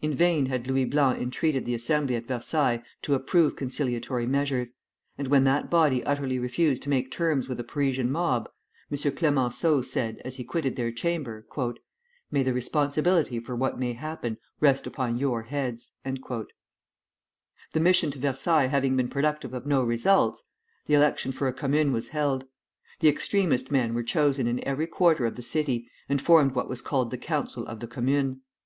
In 0.00 0.14
vain 0.14 0.46
had 0.46 0.66
Louis 0.66 0.86
Blanc 0.86 1.20
entreated 1.20 1.66
the 1.66 1.74
Assembly 1.74 2.16
at 2.16 2.26
Versailles 2.26 2.82
to 3.02 3.12
approve 3.14 3.54
conciliatory 3.54 4.24
measures; 4.24 4.78
and 5.18 5.28
when 5.28 5.44
that 5.44 5.68
body 5.68 6.02
utterly 6.04 6.38
refused 6.38 6.80
to 6.84 6.88
make 6.88 7.10
terms 7.10 7.50
with 7.50 7.60
a 7.60 7.64
Parisian 7.64 8.10
mob, 8.10 8.50
M. 8.90 8.96
Clémenceau 8.96 9.84
said, 9.84 10.22
as 10.24 10.36
he 10.36 10.42
quitted 10.42 10.76
their 10.76 10.90
chamber: 10.90 11.46
"May 12.30 12.42
the 12.42 12.54
responsibility 12.54 13.38
for 13.38 13.54
what 13.54 13.78
may 13.78 13.92
happen, 13.92 14.38
rest 14.58 14.86
upon 14.86 15.18
your 15.18 15.42
heads." 15.42 15.90
The 16.04 16.46
mission 17.74 18.10
to 18.12 18.18
Versailles 18.18 18.68
having 18.68 18.96
been 18.96 19.08
productive 19.08 19.52
of 19.52 19.66
no 19.66 19.82
results, 19.84 20.44
the 20.86 20.94
election 20.94 21.30
for 21.30 21.46
a 21.46 21.52
commune 21.52 21.92
was 21.92 22.08
held. 22.08 22.46
The 23.00 23.08
extremest 23.10 23.70
men 23.70 23.92
were 23.92 24.02
chosen 24.02 24.46
in 24.46 24.64
every 24.66 24.86
quarter 24.86 25.26
of 25.26 25.36
the 25.36 25.42
city, 25.42 25.90
and 26.08 26.22
formed 26.22 26.54
what 26.54 26.70
was 26.70 26.80
called 26.80 27.10
the 27.10 27.18
Council 27.18 27.66
of 27.66 27.80
the 27.80 27.86
Commune. 27.86 28.40